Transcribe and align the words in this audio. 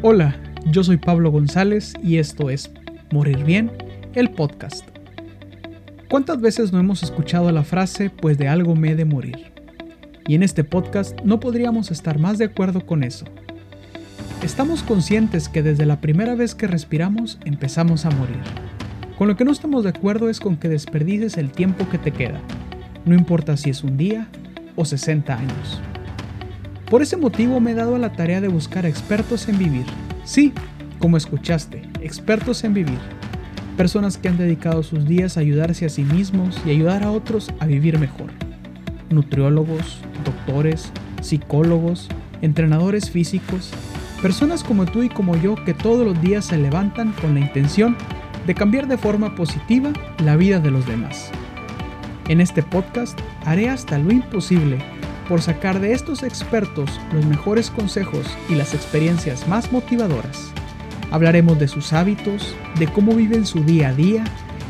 Hola, 0.00 0.36
yo 0.64 0.84
soy 0.84 0.96
Pablo 0.96 1.32
González 1.32 1.92
y 2.00 2.18
esto 2.18 2.50
es 2.50 2.70
Morir 3.10 3.42
Bien, 3.42 3.72
el 4.14 4.30
podcast. 4.30 4.86
¿Cuántas 6.08 6.40
veces 6.40 6.72
no 6.72 6.78
hemos 6.78 7.02
escuchado 7.02 7.50
la 7.50 7.64
frase 7.64 8.08
pues 8.08 8.38
de 8.38 8.46
algo 8.46 8.76
me 8.76 8.92
he 8.92 8.94
de 8.94 9.04
morir? 9.04 9.52
Y 10.28 10.36
en 10.36 10.44
este 10.44 10.62
podcast 10.62 11.20
no 11.24 11.40
podríamos 11.40 11.90
estar 11.90 12.20
más 12.20 12.38
de 12.38 12.44
acuerdo 12.44 12.86
con 12.86 13.02
eso. 13.02 13.26
Estamos 14.40 14.84
conscientes 14.84 15.48
que 15.48 15.64
desde 15.64 15.84
la 15.84 16.00
primera 16.00 16.36
vez 16.36 16.54
que 16.54 16.68
respiramos 16.68 17.40
empezamos 17.44 18.04
a 18.04 18.10
morir. 18.10 18.38
Con 19.18 19.26
lo 19.26 19.36
que 19.36 19.44
no 19.44 19.50
estamos 19.50 19.82
de 19.82 19.90
acuerdo 19.90 20.28
es 20.28 20.38
con 20.38 20.58
que 20.58 20.68
desperdices 20.68 21.36
el 21.38 21.50
tiempo 21.50 21.88
que 21.88 21.98
te 21.98 22.12
queda, 22.12 22.40
no 23.04 23.16
importa 23.16 23.56
si 23.56 23.70
es 23.70 23.82
un 23.82 23.96
día 23.96 24.28
o 24.76 24.84
60 24.84 25.36
años. 25.36 25.80
Por 26.90 27.02
ese 27.02 27.18
motivo 27.18 27.60
me 27.60 27.72
he 27.72 27.74
dado 27.74 27.96
a 27.96 27.98
la 27.98 28.12
tarea 28.12 28.40
de 28.40 28.48
buscar 28.48 28.86
expertos 28.86 29.46
en 29.48 29.58
vivir. 29.58 29.84
Sí, 30.24 30.54
como 30.98 31.18
escuchaste, 31.18 31.82
expertos 32.00 32.64
en 32.64 32.72
vivir. 32.72 32.98
Personas 33.76 34.16
que 34.16 34.28
han 34.28 34.38
dedicado 34.38 34.82
sus 34.82 35.06
días 35.06 35.36
a 35.36 35.40
ayudarse 35.40 35.84
a 35.84 35.90
sí 35.90 36.02
mismos 36.02 36.58
y 36.64 36.70
ayudar 36.70 37.02
a 37.02 37.10
otros 37.10 37.50
a 37.60 37.66
vivir 37.66 37.98
mejor. 37.98 38.30
Nutriólogos, 39.10 40.00
doctores, 40.24 40.90
psicólogos, 41.20 42.08
entrenadores 42.40 43.10
físicos, 43.10 43.70
personas 44.22 44.64
como 44.64 44.86
tú 44.86 45.02
y 45.02 45.10
como 45.10 45.36
yo 45.36 45.62
que 45.66 45.74
todos 45.74 46.06
los 46.06 46.20
días 46.22 46.46
se 46.46 46.56
levantan 46.56 47.12
con 47.20 47.34
la 47.34 47.40
intención 47.40 47.96
de 48.46 48.54
cambiar 48.54 48.88
de 48.88 48.96
forma 48.96 49.34
positiva 49.34 49.92
la 50.24 50.36
vida 50.36 50.58
de 50.58 50.70
los 50.70 50.86
demás. 50.86 51.30
En 52.28 52.40
este 52.40 52.62
podcast 52.62 53.18
haré 53.44 53.68
hasta 53.68 53.98
lo 53.98 54.10
imposible 54.10 54.78
por 55.28 55.42
sacar 55.42 55.80
de 55.80 55.92
estos 55.92 56.22
expertos 56.22 57.00
los 57.12 57.26
mejores 57.26 57.70
consejos 57.70 58.26
y 58.48 58.54
las 58.54 58.74
experiencias 58.74 59.46
más 59.46 59.70
motivadoras. 59.72 60.50
Hablaremos 61.10 61.58
de 61.58 61.68
sus 61.68 61.92
hábitos, 61.92 62.54
de 62.78 62.86
cómo 62.86 63.14
viven 63.14 63.46
su 63.46 63.62
día 63.62 63.88
a 63.88 63.94
día 63.94 64.24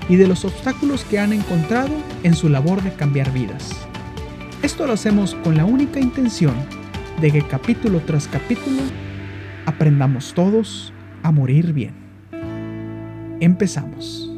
y 0.09 0.17
de 0.17 0.27
los 0.27 0.45
obstáculos 0.45 1.05
que 1.05 1.19
han 1.19 1.33
encontrado 1.33 1.95
en 2.23 2.35
su 2.35 2.49
labor 2.49 2.83
de 2.83 2.93
cambiar 2.93 3.33
vidas. 3.33 3.71
Esto 4.63 4.87
lo 4.87 4.95
hacemos 4.95 5.35
con 5.37 5.57
la 5.57 5.65
única 5.65 6.01
intención 6.01 6.55
de 7.21 7.31
que 7.31 7.43
capítulo 7.43 8.01
tras 8.01 8.27
capítulo 8.29 8.83
aprendamos 9.67 10.35
todos 10.35 10.93
a 11.23 11.31
morir 11.31 11.73
bien. 11.73 11.95
Empezamos. 13.41 14.38